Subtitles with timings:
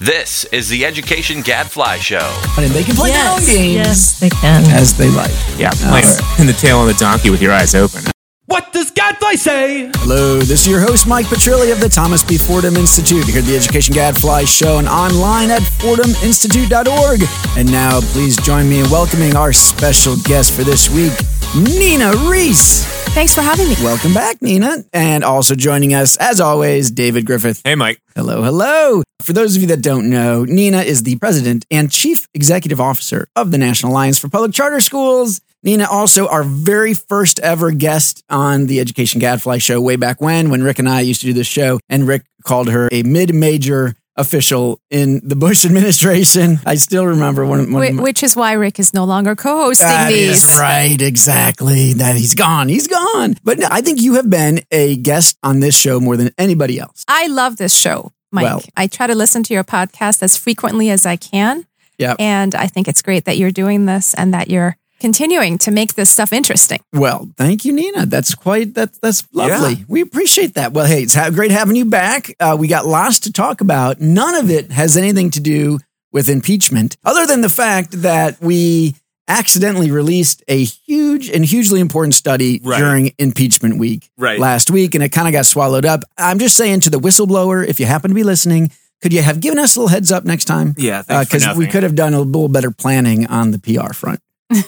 [0.00, 2.42] This is the Education Gadfly Show.
[2.56, 4.64] And they can play their own games yes, they can.
[4.70, 5.30] as they like.
[5.58, 8.04] Yeah, play playing in the tail on the donkey with your eyes open.
[8.46, 9.90] What does Gadfly say?
[9.96, 12.38] Hello, this is your host, Mike Petrilli of the Thomas B.
[12.38, 13.26] Fordham Institute.
[13.26, 17.20] Here at the Education Gadfly Show and online at fordhaminstitute.org.
[17.58, 21.12] And now, please join me in welcoming our special guest for this week,
[21.56, 22.84] Nina Rees.
[23.12, 23.74] Thanks for having me.
[23.82, 24.84] Welcome back, Nina.
[24.92, 27.60] And also joining us, as always, David Griffith.
[27.64, 28.00] Hey, Mike.
[28.14, 29.02] Hello, hello.
[29.20, 33.26] For those of you that don't know, Nina is the president and chief executive officer
[33.34, 35.40] of the National Alliance for Public Charter Schools.
[35.64, 40.50] Nina, also our very first ever guest on the Education Gadfly show way back when,
[40.50, 43.34] when Rick and I used to do this show, and Rick called her a mid
[43.34, 46.58] major official in the Bush administration.
[46.66, 50.08] I still remember one, one Wh- which is why Rick is no longer co-hosting That
[50.10, 50.44] these.
[50.52, 51.94] is right, exactly.
[51.94, 52.68] That he's gone.
[52.68, 53.36] He's gone.
[53.42, 56.78] But no, I think you have been a guest on this show more than anybody
[56.78, 57.04] else.
[57.08, 58.44] I love this show, Mike.
[58.44, 61.64] Well- I try to listen to your podcast as frequently as I can.
[61.98, 62.16] Yep.
[62.18, 65.94] And I think it's great that you're doing this and that you're continuing to make
[65.94, 66.80] this stuff interesting.
[66.92, 68.06] Well, thank you, Nina.
[68.06, 69.84] That's quite that's that's lovely.
[69.88, 70.72] We appreciate that.
[70.72, 72.34] Well, hey, it's ha- great having you back.
[72.38, 74.00] Uh, we got lots to talk about.
[74.00, 75.78] None of it has anything to do
[76.12, 78.94] with impeachment, other than the fact that we
[79.28, 82.78] accidentally released a huge and hugely important study Right.
[82.80, 84.40] during impeachment week Right.
[84.40, 86.02] last week, and it kind of got swallowed up.
[86.18, 88.70] I'm just saying to the whistleblower, if you happen to be listening.
[89.02, 90.74] Could you have given us a little heads up next time?
[90.76, 93.94] Yeah, thanks for Because we could have done a little better planning on the PR
[93.94, 94.20] front.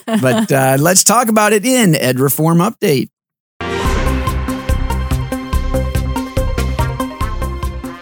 [0.05, 3.09] But uh, let's talk about it in Ed Reform Update.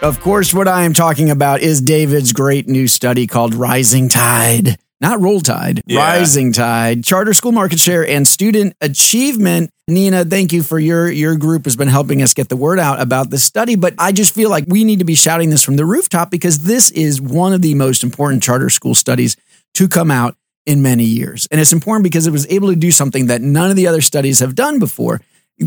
[0.02, 4.76] Of course, what I am talking about is David's great new study called Rising Tide,
[5.00, 6.00] not Roll Tide, Yeah.
[6.00, 9.70] Rising Tide, charter school market share and student achievement.
[9.86, 13.00] Nina, thank you for your your group has been helping us get the word out
[13.00, 15.76] about this study, but I just feel like we need to be shouting this from
[15.76, 19.36] the rooftop because this is one of the most important charter school studies
[19.74, 20.36] to come out
[20.66, 21.46] in many years.
[21.50, 24.00] And it's important because it was able to do something that none of the other
[24.00, 25.20] studies have done before.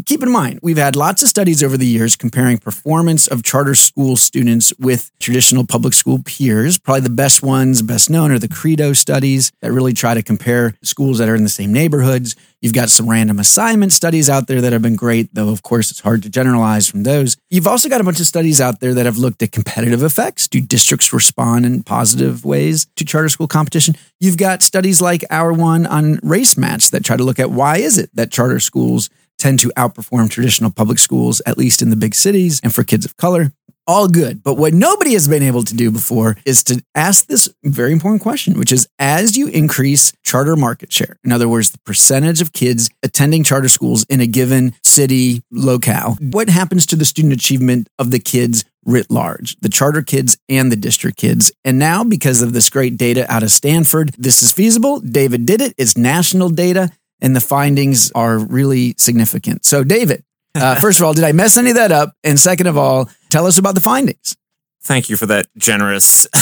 [0.03, 3.75] Keep in mind, we've had lots of studies over the years comparing performance of charter
[3.75, 6.78] school students with traditional public school peers.
[6.78, 10.75] Probably the best ones, best known, are the Credo studies that really try to compare
[10.81, 12.35] schools that are in the same neighborhoods.
[12.61, 15.91] You've got some random assignment studies out there that have been great, though, of course,
[15.91, 17.38] it's hard to generalize from those.
[17.50, 20.47] You've also got a bunch of studies out there that have looked at competitive effects.
[20.47, 23.95] Do districts respond in positive ways to charter school competition?
[24.19, 27.78] You've got studies like our one on race match that try to look at why
[27.78, 31.96] is it that charter schools tend to outperform traditional public schools, at least in the
[31.96, 33.51] big cities and for kids of color.
[33.88, 34.41] All good.
[34.41, 38.23] But what nobody has been able to do before is to ask this very important
[38.23, 42.51] question, which is as you increase charter market share, in other words, the percentage of
[42.51, 47.88] kids attending charter schools in a given city locale, what happens to the student achievement
[48.00, 51.52] of the kids writ large, the charter kids and the district kids?
[51.63, 55.00] And now, because of this great data out of Stanford, this is feasible.
[55.00, 55.75] David did it.
[55.78, 56.90] It's national data
[57.21, 59.65] and the findings are really significant.
[59.65, 60.23] So, David,
[60.55, 62.13] uh, first of all, did I mess any of that up?
[62.23, 64.35] And second of all, tell us about the findings.
[64.83, 66.27] Thank you for that generous,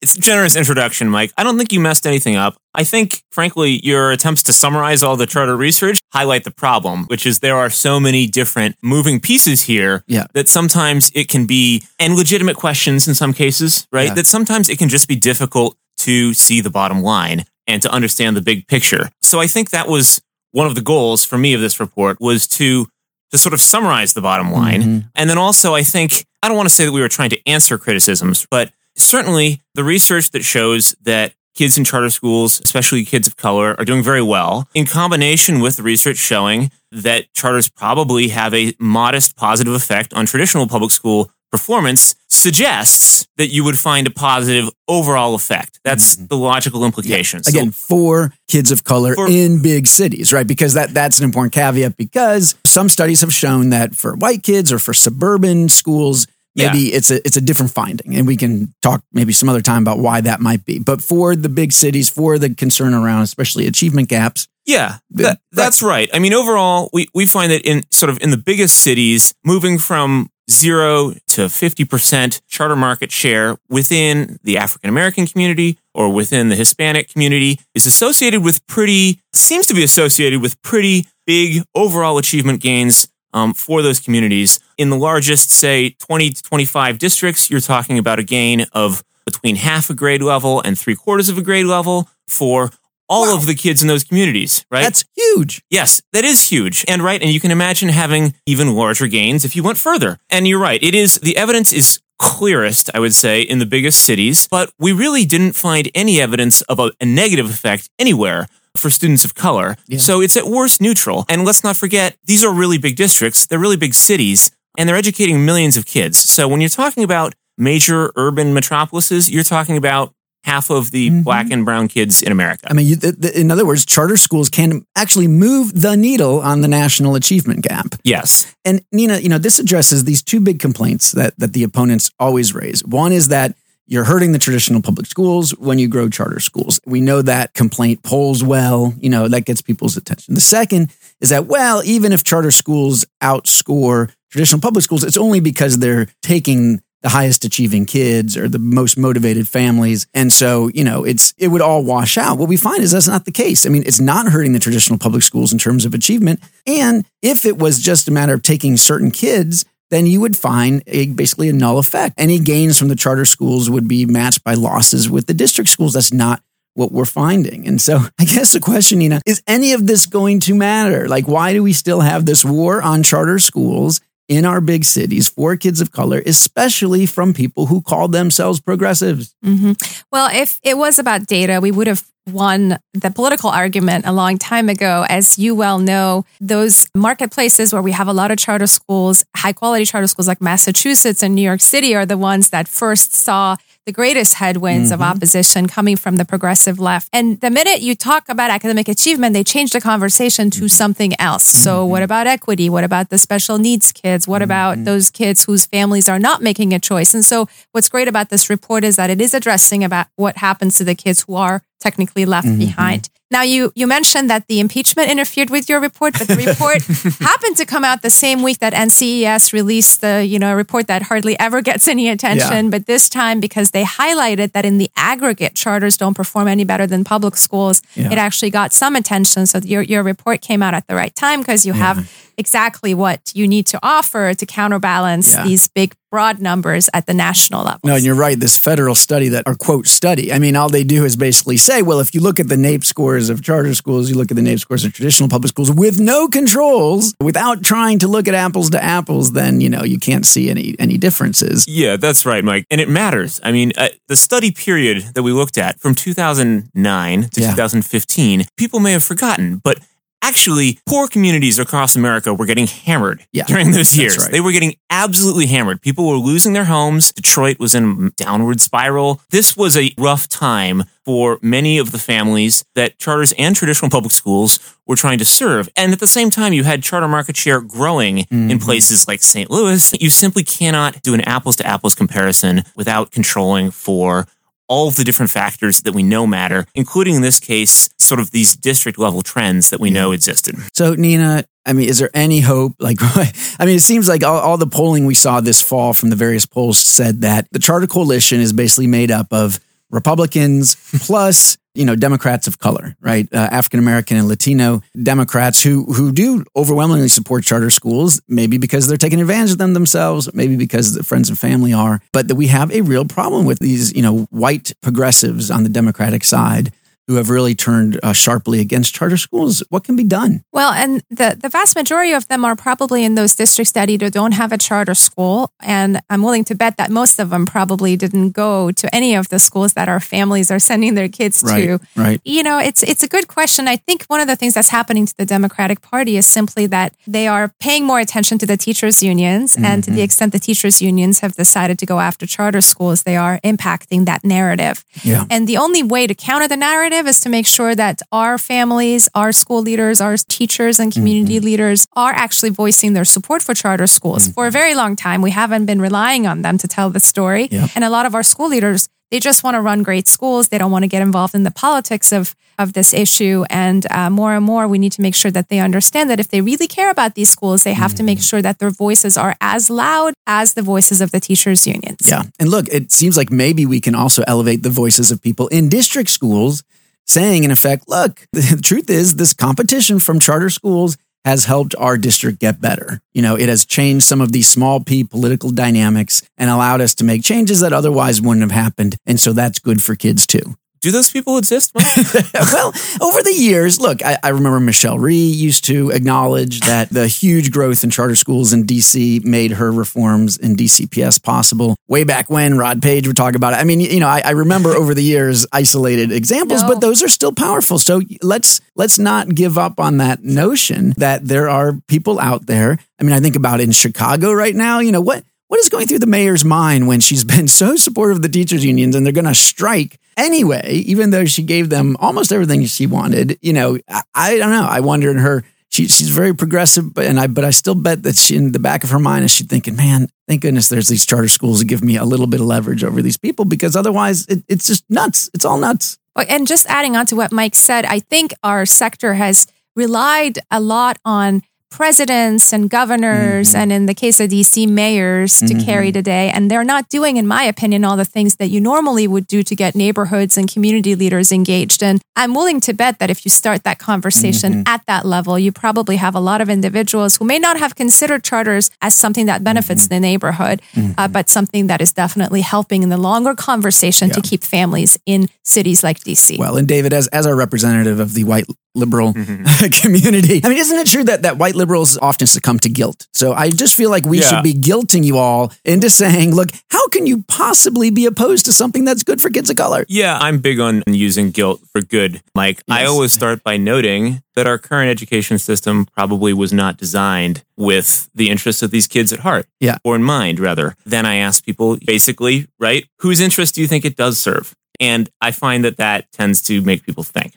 [0.00, 1.32] it's a generous introduction, Mike.
[1.36, 2.56] I don't think you messed anything up.
[2.72, 7.26] I think, frankly, your attempts to summarize all the charter research highlight the problem, which
[7.26, 10.26] is there are so many different moving pieces here Yeah.
[10.34, 14.06] that sometimes it can be, and legitimate questions in some cases, right?
[14.08, 14.14] Yeah.
[14.14, 18.36] That sometimes it can just be difficult to see the bottom line and to understand
[18.36, 19.10] the big picture.
[19.28, 20.22] So I think that was
[20.52, 22.86] one of the goals for me of this report was to
[23.30, 24.82] to sort of summarize the bottom line.
[24.82, 25.10] Mhm.
[25.14, 27.46] And then also I think I don't want to say that we were trying to
[27.46, 33.26] answer criticisms, but certainly the research that shows that kids in charter schools, especially kids
[33.26, 38.28] of color, are doing very well, in combination with the research showing that charters probably
[38.28, 44.06] have a modest positive effect on traditional public school performance, suggests that you would find
[44.06, 45.80] a positive overall effect.
[45.84, 46.26] That's mm-hmm.
[46.26, 47.42] the logical implication.
[47.42, 50.46] So- Again, for kids of color For- in big cities, right?
[50.46, 54.72] Because that that's an important caveat because some studies have shown that for white kids
[54.72, 56.26] or for suburban schools,
[56.56, 58.16] maybe it's a it's a different finding.
[58.16, 60.78] And we can talk maybe some other time about why that might be.
[60.78, 65.82] But for the big cities, for the concern around especially achievement gaps, Yeah, that, that's
[65.82, 66.10] right.
[66.12, 69.78] I mean, overall, we, we find that in sort of in the biggest cities, moving
[69.78, 76.54] from zero to 50% charter market share within the African American community or within the
[76.54, 82.60] Hispanic community is associated with pretty, seems to be associated with pretty big overall achievement
[82.60, 84.60] gains um, for those communities.
[84.78, 89.56] In the largest, say, 20 to 25 districts, you're talking about a gain of between
[89.56, 92.70] half a grade level and three quarters of a grade level for
[93.08, 93.36] all Wow.
[93.36, 94.82] of the kids in those communities, right?
[94.82, 95.62] that's huge.
[95.70, 96.84] Yes, that is huge.
[96.88, 100.18] And right, and you can imagine having even larger gains if you went further.
[100.30, 104.00] And you're right, it is the evidence is clearest, I would say, in the biggest
[104.04, 108.46] cities, but we really didn't find any evidence of a, a negative effect anywhere
[108.76, 109.76] for students of color.
[109.86, 109.98] Yeah.
[109.98, 111.24] So it's at worst neutral.
[111.28, 114.96] And let's not forget, these are really big districts, they're really big cities, and they're
[114.96, 116.18] educating millions of kids.
[116.18, 120.12] So when you're talking about major urban metropolises, you're talking about
[120.44, 121.24] half of the Mhm.
[121.24, 122.66] black and brown kids in America.
[122.70, 126.40] I mean, you, th- th- in other words, charter schools can actually move the needle
[126.40, 127.94] on the national achievement gap.
[128.04, 128.46] yes.
[128.64, 132.54] And Nina, you know, this addresses these two big complaints that that the opponents always
[132.54, 132.84] raise.
[132.84, 133.54] One is that
[133.90, 136.78] you're hurting the traditional public schools when you grow charter schools.
[136.84, 140.34] We know that complaint polls well, you know, that gets people's attention.
[140.34, 140.90] The second
[141.22, 146.06] is that, well, even if charter schools outscore traditional public schools, it's only because they're
[146.22, 150.06] taking the highest achieving kids or the most motivated families.
[150.14, 152.38] And so, you know, it's it would all wash out.
[152.38, 153.66] What we find is that's not the case.
[153.66, 156.40] I mean, it's not hurting the traditional public schools in terms of achievement.
[156.66, 160.82] And if it was just a matter of taking certain kids, then you would find
[160.86, 162.14] a, basically a null effect.
[162.18, 165.94] Any gains from the charter schools would be matched by losses with the district schools.
[165.94, 166.42] That's not
[166.74, 167.66] what we're finding.
[167.66, 171.08] And so I guess the question, Nina, is any of this going to matter?
[171.08, 175.28] Like, why do we still have this war on charter schools in our big cities
[175.28, 179.34] for kids of color, especially from people who call themselves progressives?
[179.42, 179.72] hmm
[180.12, 184.38] Well, if it was about data, we would have won the political argument a long
[184.38, 185.06] time ago.
[185.08, 189.52] As you well know, those marketplaces where we have a lot of charter schools, high
[189.52, 193.56] quality charter schools like Massachusetts and New York City are the ones that first saw
[193.88, 195.10] the greatest headwinds of Mhm.
[195.12, 197.08] opposition coming from the progressive left.
[197.10, 200.80] And the minute you talk about academic achievement, they change the conversation to mm-hmm.
[200.82, 201.46] something else.
[201.46, 201.92] So, mm-hmm.
[201.92, 202.68] what about equity?
[202.68, 204.28] What about the special needs kids?
[204.28, 204.50] What mm-hmm.
[204.50, 207.14] about those kids whose families are not making a choice?
[207.14, 210.76] And so, what's great about this report is that it is addressing about what happens
[210.76, 213.08] to the kids who are technically left behind.
[213.30, 216.80] Now, you you mentioned that the impeachment interfered with your report, but the report
[217.20, 221.02] happened to come out the same week that NCES released the you know report that
[221.02, 222.70] hardly ever gets any attention.
[222.70, 226.86] But this time, because they highlighted that in the aggregate, charters don't perform any better
[226.86, 228.10] than public schools, Yeah.
[228.12, 229.46] it actually got some attention.
[229.46, 233.20] So your your report came out at the right time because you have exactly what
[233.34, 235.42] you need to offer to counterbalance Yeah.
[235.44, 237.80] these big broad numbers at the national level.
[237.84, 238.38] No, and you're right.
[238.38, 240.32] This federal study that, or quote, study.
[240.32, 242.84] I mean, all they do is basically say, well, if you look at the NAEP
[242.84, 246.00] scores of charter schools, you look at the NAEP scores of traditional public schools with
[246.00, 250.24] no controls, without trying to look at apples to apples, then, you know, you can't
[250.26, 251.66] see any, any differences.
[251.68, 252.64] Yeah, that's right, Mike.
[252.70, 253.40] And it matters.
[253.42, 257.50] I mean, uh, the study period that we looked at from 2009 to Yeah.
[257.50, 259.78] 2015, people may have forgotten, but
[260.22, 264.18] actually, poor communities across America were getting hammered Yeah, during those years.
[264.18, 264.30] right.
[264.32, 265.80] They were getting absolutely hammered.
[265.82, 267.12] People were losing their homes.
[267.12, 269.20] Detroit was in a downward spiral.
[269.30, 274.12] This was a rough time for many of the families that charters and traditional public
[274.12, 275.68] schools were trying to serve.
[275.74, 278.50] And at the same time, you had charter market share growing Mm-hmm.
[278.50, 279.50] in places like St.
[279.50, 279.94] Louis.
[280.00, 284.26] You simply cannot do an apples to apples comparison without controlling for
[284.68, 288.30] all of the different factors that we know matter, including in this case, sort of
[288.30, 290.56] these district level trends that we know existed.
[290.72, 292.74] So, Nina, I mean, is there any hope?
[292.78, 296.10] Like, I mean, it seems like all, all the polling we saw this fall from
[296.10, 300.76] the various polls said that the Charter Coalition is basically made up of Republicans
[301.06, 303.28] plus, you know, Democrats of color, right?
[303.32, 308.86] Uh, African American and Latino Democrats who who do overwhelmingly support charter schools, maybe because
[308.86, 312.34] they're taking advantage of them themselves, maybe because the friends and family are, but that
[312.34, 316.72] we have a real problem with these, you know, white progressives on the Democratic side
[317.08, 319.62] who have really turned uh, sharply against charter schools.
[319.70, 320.44] What can be done?
[320.52, 324.10] Well, and the, the vast majority of them are probably in those districts that either
[324.10, 327.96] don't have a charter school, and I'm willing to bet that most of them probably
[327.96, 331.66] didn't go to any of the schools that our families are sending their kids Right,
[331.66, 331.78] to.
[331.96, 332.20] right.
[332.24, 333.66] You know, it's it's a good question.
[333.68, 336.92] I think one of the things that's happening to the Democratic Party is simply that
[337.06, 340.82] they are paying more attention to the teachers unions, and to the extent the teachers
[340.82, 344.84] unions have decided to go after charter schools, they are impacting that narrative.
[345.02, 345.24] Yeah.
[345.30, 349.08] And the only way to counter the narrative is to make sure that our families,
[349.14, 351.44] our school leaders, our teachers and community Mm-hmm.
[351.44, 354.28] leaders are actually voicing their support for charter schools.
[354.28, 357.48] For a very long time, we haven't been relying on them to tell the story.
[357.50, 357.68] Yeah.
[357.74, 360.48] And a lot of our school leaders, they just want to run great schools.
[360.48, 363.44] They don't want to get involved in the politics of of this issue.
[363.50, 366.26] And uh, more and more, we need to make sure that they understand that if
[366.28, 368.22] they really care about these schools, they have to make Mm-hmm.
[368.30, 372.00] sure that their voices are as loud as the voices of the teachers' unions.
[372.04, 372.24] Yeah.
[372.40, 375.68] And look, it seems like maybe we can also elevate the voices of people in
[375.68, 376.64] district schools
[377.08, 381.98] saying, in effect, look, the truth is this competition from charter schools has helped our
[381.98, 383.00] district get better.
[383.12, 386.94] You know, it has changed some of these small p political dynamics and allowed us
[386.96, 388.96] to make changes that otherwise wouldn't have happened.
[389.04, 390.54] And so that's good for kids too.
[390.80, 391.72] Do those people exist?
[392.52, 397.06] Well, over the years, look, I, I remember Michelle Rhee used to acknowledge that the
[397.06, 401.76] huge growth in charter schools in DC made her reforms in DCPS possible.
[401.88, 403.56] Way back when Rod Page would talk about it.
[403.56, 406.68] I mean, you know, I, I remember over the years isolated examples, No.
[406.68, 407.78] but those are still powerful.
[407.78, 412.78] So let's let's not give up on that notion that there are people out there.
[413.00, 414.78] I mean, I think about in Chicago right now.
[414.80, 415.24] You know what?
[415.48, 418.64] What is going through the mayor's mind when she's been so supportive of the teachers
[418.64, 422.86] unions and they're going to strike anyway, even though she gave them almost everything she
[422.86, 423.38] wanted?
[423.40, 424.66] You know, I, I don't know.
[424.68, 425.44] I wonder in her.
[425.70, 428.58] She, she's very progressive, but and I but I still bet that she in the
[428.58, 431.66] back of her mind is she thinking, man, thank goodness there's these charter schools that
[431.66, 434.84] give me a little bit of leverage over these people because otherwise it, it's just
[434.88, 435.28] nuts.
[435.34, 435.98] It's all nuts.
[436.16, 440.58] And just adding on to what Mike said, I think our sector has relied a
[440.58, 443.60] lot on presidents and governors, mm-hmm.
[443.60, 445.64] and in the case of DC, mayors to mm-hmm.
[445.64, 446.30] carry the day.
[446.30, 449.42] And they're not doing, in my opinion, all the things that you normally would do
[449.42, 451.82] to get neighborhoods and community leaders engaged.
[451.82, 454.62] And I'm willing to bet that if you start that conversation mm-hmm.
[454.66, 458.24] at that level, you probably have a lot of individuals who may not have considered
[458.24, 460.60] charters as something that benefits the neighborhood,
[460.96, 465.28] uh, but something that is definitely helping in the longer conversation to keep families in
[465.44, 466.38] cities like DC.
[466.38, 469.12] Well, and David, as as our representative of the white liberal
[469.72, 473.06] community, I mean, isn't it true that that white liberals often succumb to guilt?
[473.12, 474.28] So I just feel like we Yeah.
[474.30, 478.52] should be guilting you all into saying, look, how can you possibly be opposed to
[478.52, 479.84] something that's good for kids of color?
[479.88, 482.62] Yeah, I'm big on using guilt for good, Mike.
[482.68, 488.08] I always start by noting that our current education system probably was not designed with
[488.14, 489.46] the interests of these kids at heart.
[489.60, 489.78] Yeah.
[489.84, 490.76] Or in mind, rather.
[490.86, 494.54] Then I ask people basically, right, whose interest do you think it does serve?
[494.80, 497.34] And I find that that tends to make people think.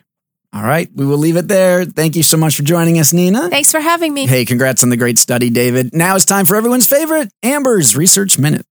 [0.54, 1.86] All right, we will leave it there.
[1.86, 3.50] Thank you so much for joining us, Nina.
[3.50, 4.28] Thanks for having me.
[4.28, 5.92] Hey, congrats on the great study, David.
[5.94, 8.66] Now it's time for everyone's favorite Amber's Research Minute.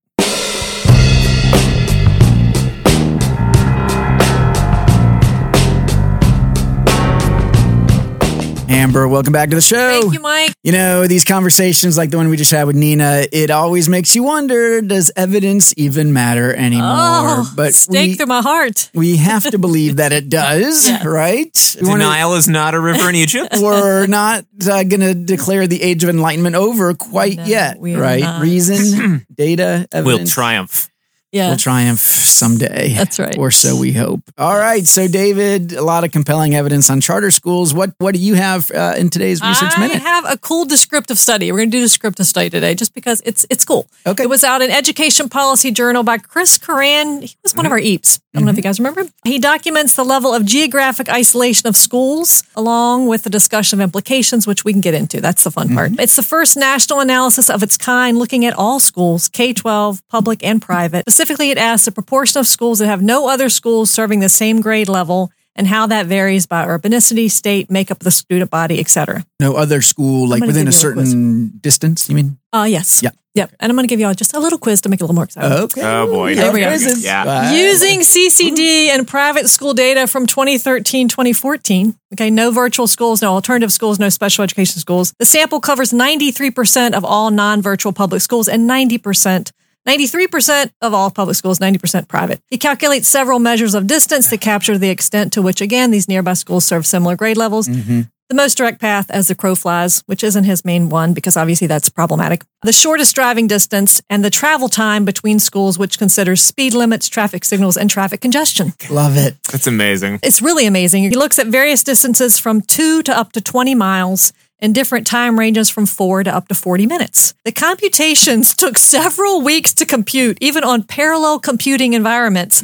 [8.70, 10.00] Amber, welcome back to the show.
[10.02, 10.52] Thank you, Mike.
[10.62, 14.14] You know, these conversations like the one we just had with Nina, it always makes
[14.14, 16.84] you wonder does evidence even matter anymore?
[16.86, 18.88] Oh, but stake we, through my heart.
[18.94, 21.76] we have to believe that it does, right?
[21.82, 23.56] We wanna- Denial is not a river in Egypt.
[23.60, 28.20] we're not uh, going to declare the age of enlightenment over quite No, yet, right?
[28.22, 28.40] not.
[28.42, 30.20] Reason, data, evidence.
[30.20, 30.88] will triumph.
[31.32, 31.50] Yeah.
[31.50, 32.92] will triumph someday.
[32.94, 33.36] That's right.
[33.38, 34.20] Or so we hope.
[34.36, 34.84] All right.
[34.86, 37.72] So, David, a lot of compelling evidence on charter schools.
[37.72, 40.02] What What do you have uh, in today's research I minute?
[40.02, 41.52] have a cool descriptive study.
[41.52, 43.86] We're going to do a descriptive study today just because it's it's cool.
[44.06, 44.24] Okay.
[44.24, 47.22] It was out in Education Policy Journal by Chris Curran.
[47.22, 48.20] He was one of our EAPs.
[48.32, 48.68] I don't know if you mm-hmm.
[48.68, 49.02] guys remember.
[49.24, 54.46] He documents the level of geographic isolation of schools along with the discussion of implications,
[54.46, 55.20] which we can get into.
[55.20, 55.90] That's the fun part.
[55.90, 56.00] Mm-hmm.
[56.00, 60.44] It's the first national analysis of its kind looking at all schools, K 12, public,
[60.44, 61.02] and private.
[61.10, 64.60] Specifically, it asks the proportion of schools that have no other schools serving the same
[64.60, 68.88] grade level and how that varies by urbanicity, state, makeup of the student body, et
[68.88, 69.24] cetera.
[69.38, 72.38] no other school, like within a give you a certain distance, you mean?
[72.52, 73.02] Uh, yes.
[73.02, 73.10] Yeah.
[73.34, 73.52] Yep.
[73.60, 75.06] And I'm going to give you all just a little quiz to make it a
[75.06, 75.52] little more exciting.
[75.52, 75.82] Okay.
[75.84, 76.34] Oh, boy.
[76.34, 76.70] There we go.
[76.98, 77.52] Yeah.
[77.54, 81.94] Using CCD and private school data from 2013 2014.
[82.12, 85.14] Okay, no virtual schools, no alternative schools, no special education schools.
[85.20, 89.52] The sample covers 93% of all non virtual public schools and 90%.
[89.88, 92.40] 93% of all public schools, 90% private.
[92.48, 96.34] He calculates several measures of distance to capture the extent to which, again, these nearby
[96.34, 97.68] schools serve similar grade levels.
[97.68, 98.02] Mm-hmm.
[98.30, 101.66] The most direct path as the crow flies, which isn't his main one because obviously
[101.66, 102.44] that's problematic.
[102.62, 107.44] The shortest driving distance and the travel time between schools, which considers speed limits, traffic
[107.44, 108.72] signals, and traffic congestion.
[108.88, 109.34] Love it.
[109.50, 110.20] That's amazing.
[110.22, 111.02] It's really amazing.
[111.02, 115.38] He looks at various distances from two to up to 20 miles and different time
[115.38, 117.34] ranges from four to up to 40 minutes.
[117.44, 122.62] The computations took several weeks to compute, even on parallel computing environments.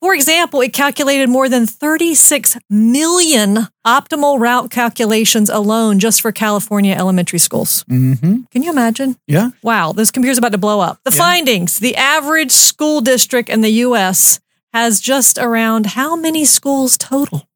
[0.00, 6.94] For example, it calculated more than 36 million optimal route calculations alone just for California
[6.94, 7.84] elementary schools.
[7.84, 8.42] Mm-hmm.
[8.50, 9.16] Can you imagine?
[9.26, 9.50] Yeah.
[9.62, 10.98] Wow, this computer's about to blow up.
[11.04, 14.40] The findings the average school district in the US
[14.72, 17.46] has just around how many schools total?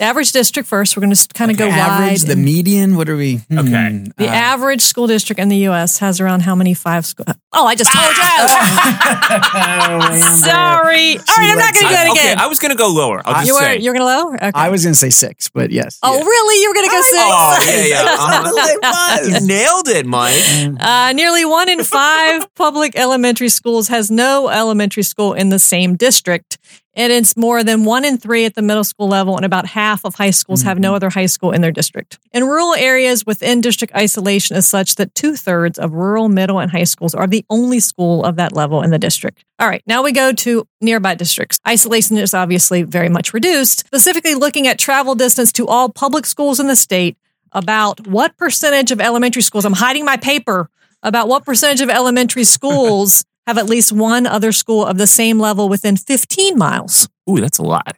[0.00, 0.96] The average district first.
[0.96, 2.26] We're going to kind of go Average, wide.
[2.26, 2.96] the and- median.
[2.96, 3.36] What are we?
[3.36, 4.04] hmm, Okay.
[4.16, 7.26] the uh, average school district in the US has around how many five school?
[7.52, 10.10] Oh, I just told Oh, you.
[10.10, 10.20] Amber.
[10.36, 11.18] Sorry.
[11.18, 12.38] All right, I'm not going to do that I- okay, again.
[12.38, 13.20] I was going to go lower.
[13.26, 13.74] I'll just you were.
[13.74, 14.34] You're going to lower?
[14.36, 14.50] Okay.
[14.54, 15.98] I was going to say six, but yes.
[16.02, 16.24] oh, yeah.
[16.24, 16.62] really?
[16.62, 17.22] You were going to go six?
[17.22, 18.02] Oh, yeah, yeah.
[18.06, 18.68] Uh-huh.
[18.70, 19.42] It was.
[19.42, 20.42] You nailed it, Mike.
[20.80, 25.96] Uh, nearly one in five public elementary schools has no elementary school in the same
[25.96, 26.56] district.
[26.94, 30.04] And it's more than one in three at the middle school level, and about half
[30.04, 30.96] of high schools have no mm-hmm.
[30.96, 32.18] other high school in their district.
[32.32, 36.70] In rural areas within district isolation is such that two thirds of rural middle and
[36.70, 39.44] high schools are the only school of that level in the district.
[39.60, 41.60] All right, now we go to nearby districts.
[41.66, 46.58] Isolation is obviously very much reduced, specifically looking at travel distance to all public schools
[46.58, 47.16] in the state.
[47.52, 50.70] About what percentage of elementary schools, I'm hiding my paper,
[51.02, 55.38] about what percentage of elementary schools have at least one other school of the same
[55.40, 57.08] level within 15 miles?
[57.28, 57.96] Ooh, that's a lot.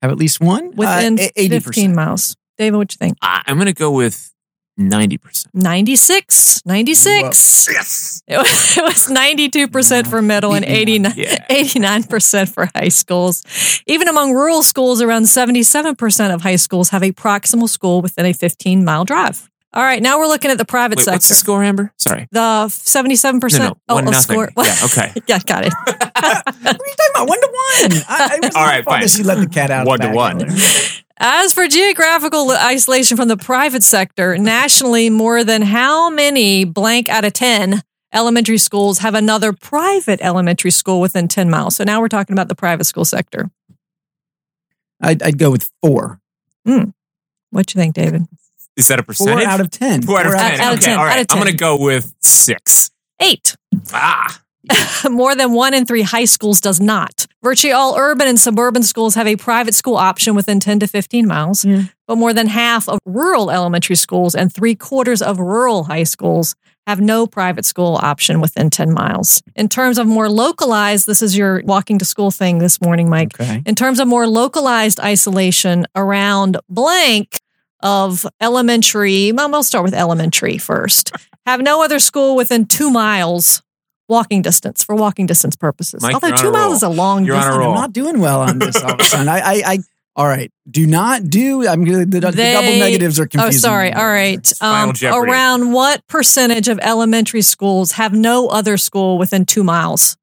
[0.00, 2.36] Have at least one Within Uh, eighty 15 miles.
[2.58, 3.18] David, what do you think?
[3.22, 4.32] I- I'm going to go with
[4.78, 5.46] 90%.
[5.54, 6.62] 96.
[6.64, 7.68] 96.
[7.70, 8.22] Yes.
[8.26, 11.44] It was, it was 92% for middle and 89, Yeah.
[11.50, 13.42] 89% for high schools.
[13.86, 18.32] Even among rural schools, around 77% of high schools have a proximal school within a
[18.32, 19.50] 15 mile drive.
[19.74, 21.14] All right, now we're looking at the private Wait, sector.
[21.14, 21.92] what's the score, Amber?
[21.96, 22.28] Sorry.
[22.30, 23.58] The 77%?
[23.58, 24.22] No, no, oh, one oh, nothing.
[24.34, 24.50] score.
[24.58, 25.12] Yeah, okay.
[25.26, 25.72] yeah, got it.
[26.22, 27.28] What are you talking about?
[27.28, 28.02] One to one.
[28.08, 29.02] I, I was All right, fun fine.
[29.02, 29.82] to see let the cat out.
[29.82, 30.42] of One the to bag one.
[30.44, 30.56] earlier.
[31.18, 37.24] As for geographical isolation from the private sector, nationally, more than how many blank out
[37.24, 41.76] of 10 elementary schools have another private elementary school within 10 miles?
[41.76, 43.50] So now we're talking about the private school sector.
[45.00, 46.20] I'd, I'd go with four.
[46.64, 46.90] Hmm.
[47.50, 48.26] What do you think, David?
[48.76, 49.32] Is that a percentage?
[49.32, 49.54] Four percentage?
[49.54, 50.02] out of ten.
[50.02, 50.60] Four out of Four 10.
[50.60, 51.12] out of 10, all right.
[51.18, 52.90] out of I'm going to go with six.
[53.20, 53.56] Eight.
[53.92, 54.42] Ah.
[55.10, 57.26] more than one in three high schools does not.
[57.42, 61.26] Virtually all urban and suburban schools have a private school option within 10 to 15
[61.26, 61.66] miles,
[62.06, 66.54] but more than half of rural elementary schools and three quarters of rural high schools
[66.86, 69.42] have no private school option within 10 miles.
[69.54, 73.38] In terms of more localized, this is your walking to school thing this morning, Mike.
[73.40, 73.62] Okay.
[73.66, 77.40] In terms of more localized isolation around blank
[77.82, 81.12] of elementary, well, we'll start with elementary first.
[81.46, 83.62] Have no other school within two miles
[84.08, 86.02] walking distance for walking distance purposes.
[86.02, 86.74] Mike, Although two miles roll.
[86.74, 87.58] is a long You're on a distance.
[87.58, 87.74] roll.
[87.74, 89.28] I'm not doing well on this all of a sudden.
[89.28, 89.78] I, I, I,
[90.14, 90.50] all right.
[90.70, 91.66] Do not do.
[91.66, 92.04] I'm gonna.
[92.04, 93.40] The, the double negatives are confusing.
[93.40, 93.60] Oh, confusing.
[93.60, 93.92] sorry.
[93.94, 94.46] All right.
[94.58, 95.30] Final Um, Jeopardy.
[95.32, 100.16] around what percentage of elementary schools have no other school within two miles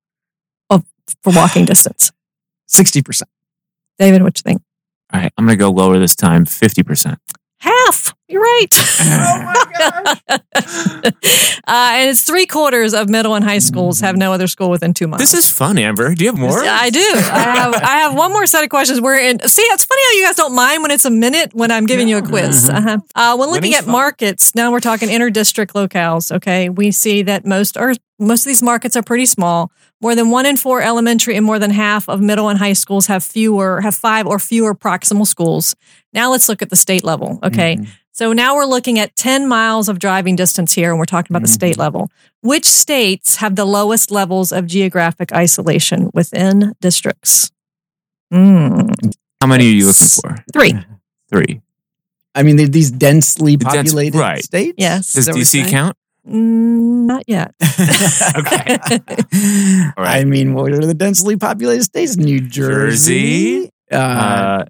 [0.70, 0.86] of
[1.24, 2.12] for walking distance?
[2.68, 3.30] Sixty percent.
[3.98, 4.62] David, what you think?
[5.12, 5.34] All right.
[5.38, 7.18] I'm going to go lower this time 50%.
[7.60, 8.16] Half.
[8.30, 8.68] You're right.
[9.02, 9.54] Oh
[10.56, 11.12] uh,
[11.68, 15.08] and it's three quarters of middle and high schools have no other school within two
[15.08, 15.20] miles.
[15.20, 16.14] This is fun, Amber.
[16.14, 16.64] Do you have more?
[16.64, 17.00] I do.
[17.00, 19.02] I have, I have one more set of questions.
[19.02, 19.40] We're in.
[19.48, 22.08] See, it's funny how you guys don't mind when it's a minute when I'm giving
[22.08, 22.70] you a quiz.
[22.70, 23.00] Uh-huh.
[23.16, 23.92] Uh, when looking Winning's at fun.
[23.94, 26.32] markets, now we're talking inter-district locales.
[26.32, 29.72] Okay, we see that most are most of these markets are pretty small.
[30.02, 33.08] More than one in four elementary and more than half of middle and high schools
[33.08, 35.76] have fewer have five or fewer proximal schools.
[36.14, 37.40] Now let's look at the state level.
[37.44, 37.78] Okay.
[38.12, 41.42] So now we're looking at 10 miles of driving distance here, and we're talking about
[41.44, 42.10] the state level.
[42.42, 47.52] Which states have the lowest levels of geographic isolation within districts?
[48.34, 50.36] Mm, How many are you looking for?
[50.54, 50.74] three.
[51.32, 51.62] Three.
[52.34, 54.44] I mean, they're these densely The dense- populated right.
[54.44, 54.74] states.
[54.78, 55.10] Yes.
[55.10, 55.96] Is Does that what you're DC count?
[56.28, 57.54] Mm, not yet.
[58.36, 58.78] Okay.
[59.98, 60.18] All right.
[60.22, 62.18] I mean, what are the densely populated states?
[62.18, 63.70] New Jersey.
[63.92, 64.66] Uh, Uh,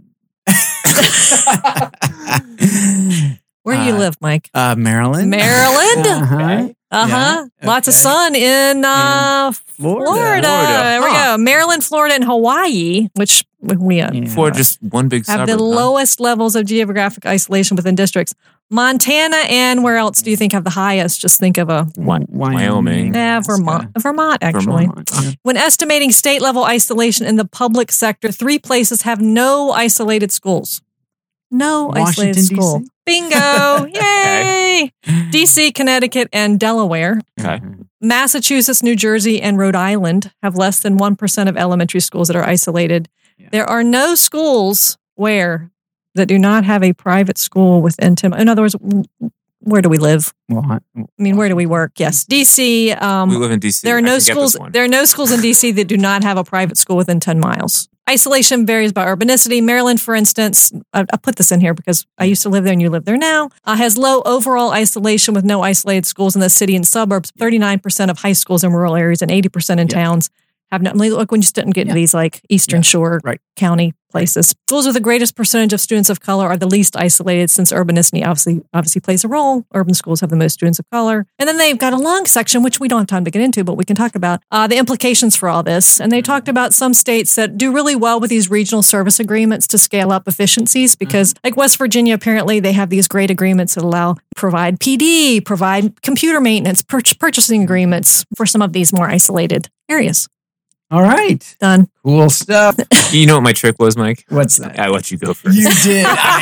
[3.64, 4.50] Where do you Uh, live, Mike?
[4.54, 5.30] uh, Maryland.
[5.30, 6.06] Maryland?
[6.10, 6.36] Uh-huh.
[6.36, 6.76] Okay.
[6.92, 7.46] Uh huh.
[7.62, 10.10] yeah, Lots of sun in uh, Florida.
[10.10, 10.42] Florida.
[10.42, 11.38] There we Huh.
[11.38, 11.38] go.
[11.38, 14.26] Maryland, Florida, and Hawaii, which we uh, Yeah.
[14.34, 15.60] For just one big have suburb.
[15.60, 15.70] the huh?
[15.70, 18.34] lowest levels of geographic isolation within districts.
[18.72, 21.20] Montana and where else do you think have the highest?
[21.20, 23.14] Just think of a Wy- Wyoming.
[23.16, 23.90] yeah, Vermont.
[23.98, 24.86] Vermont, actually.
[24.86, 25.10] Vermont.
[25.24, 25.32] Yeah.
[25.42, 30.82] When estimating state level isolation in the public sector, three places have no isolated schools.
[31.52, 32.80] No Washington, isolated school.
[32.82, 32.88] DC?
[33.06, 33.86] Bingo!
[34.00, 34.94] Yay!
[35.32, 37.20] DC, Connecticut, and Delaware.
[37.40, 37.60] Okay.
[38.02, 42.44] Massachusetts, New Jersey, and Rhode Island have less than 1% of elementary schools that are
[42.46, 43.10] isolated.
[43.40, 43.50] Yeah.
[43.52, 45.72] There are no schools where
[46.20, 48.34] that do not have a private school within 10.
[48.34, 48.76] In other words,
[49.62, 50.34] where do we live?
[50.48, 50.80] Well, I
[51.18, 51.94] mean, where do we work?
[52.00, 53.00] Yes, DC.
[53.02, 53.82] Um, We live in DC.
[53.82, 54.58] there are no schools.
[54.72, 57.40] There are no schools in DC that do not have a private school within ten
[57.40, 57.90] miles.
[58.10, 59.62] Isolation varies by urbanicity.
[59.62, 62.74] Maryland, for instance, I, I put this in here because I used to live there
[62.74, 63.50] and you live there now.
[63.66, 67.32] Uh, has low overall isolation with no isolated schools in the city and suburbs.
[67.38, 69.96] Thirty nine percent of high schools in rural areas and eighty percent in Yeah.
[70.04, 70.30] towns
[70.72, 70.92] have no.
[70.94, 71.96] Look, when you start to get into Yeah.
[71.96, 72.84] these like Eastern Yeah.
[72.84, 73.40] Shore Right.
[73.56, 77.48] County places, schools with the greatest percentage of students of color are the least isolated.
[77.52, 81.28] Since urbanicity obviously obviously plays a role, urban schools have the most students of color,
[81.38, 83.64] and then they've got a long section which we don't have time to get into,
[83.64, 86.00] but we can talk about uh, the implications for all this.
[86.02, 89.68] And they talked about some states that do really well with these regional service agreements
[89.68, 93.84] to scale up efficiencies because, like West Virginia, apparently they have these great agreements that
[93.84, 99.68] allow provide PD, provide computer maintenance, pur- purchasing agreements for some of these more isolated
[99.88, 100.28] areas.
[100.92, 101.56] All right.
[101.60, 101.88] Done.
[102.04, 102.76] Cool stuff.
[103.12, 104.24] You know what my trick was, Mike?
[104.30, 104.80] What's that?
[104.80, 105.58] I let you go first.
[105.58, 106.06] You did.
[106.08, 106.42] I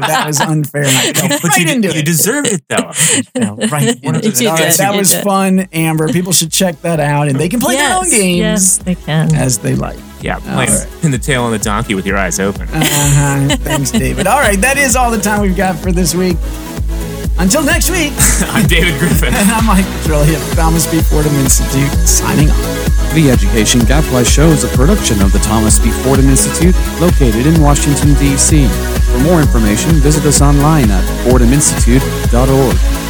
[0.00, 0.06] know.
[0.08, 0.82] That was unfair.
[0.84, 2.04] and I fell but right you, into you it.
[2.06, 2.92] deserved it though.
[2.92, 4.34] Fell right into You it.
[4.34, 4.46] did.
[4.48, 6.08] All right, that was fun, Amber.
[6.08, 9.32] People should check that out and they can play their own games Yes, they can.
[9.32, 9.96] as they like.
[10.20, 11.04] Yeah, playing right.
[11.04, 12.62] in the tail on the donkey with your eyes open.
[12.62, 13.56] Uh-huh.
[13.58, 14.26] Thanks, David.
[14.26, 16.36] All right, that is all the time we've got for this week.
[17.38, 18.12] Until next week,
[18.50, 19.32] I'm David Griffith.
[19.32, 21.00] and I'm Mike Petrilli of Thomas B.
[21.00, 23.14] Fordham Institute, signing off.
[23.14, 25.90] The Education Gadfly Show is a production of the Thomas B.
[26.02, 28.66] Fordham Institute, located in Washington, D.C.
[28.66, 33.07] For more information, visit us online at fordhaminstitute.org.